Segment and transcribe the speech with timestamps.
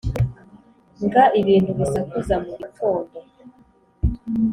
[1.05, 3.17] Nga ibintu bisakuza mu gitondo